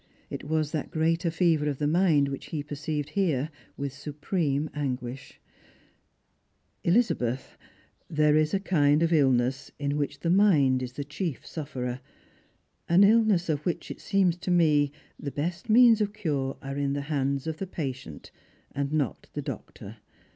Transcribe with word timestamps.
it 0.31 0.43
was 0.45 0.71
that 0.71 0.89
greater 0.89 1.29
fever 1.29 1.69
of 1.69 1.77
the 1.77 1.85
mind 1.85 2.27
which 2.27 2.47
he 2.47 2.63
perceived 2.63 3.09
here, 3.11 3.51
with 3.77 3.93
supreme 3.93 4.67
anguish, 4.73 5.39
—"Elizabeth, 6.83 7.55
there 8.09 8.35
is 8.35 8.51
a 8.51 8.59
kind 8.59 9.03
of 9.03 9.13
illness 9.13 9.69
in 9.77 9.97
which 9.97 10.21
the 10.21 10.29
mind 10.31 10.81
is 10.81 10.93
the 10.93 11.03
cliief 11.05 11.45
sufferer, 11.45 11.99
an 12.89 13.03
illness 13.03 13.47
of 13.47 13.63
which 13.63 13.91
it 13.91 14.01
seems 14.01 14.35
to 14.37 14.49
me 14.49 14.91
the 15.19 15.29
best 15.29 15.69
means 15.69 16.01
of 16.01 16.13
cure 16.13 16.57
are 16.63 16.77
in 16.77 16.93
the 16.93 17.01
hands 17.01 17.45
of 17.45 17.57
the 17.57 17.67
patient, 17.67 18.31
and 18.71 18.91
not 18.91 19.27
the 19.33 19.41
doctor. 19.43 19.97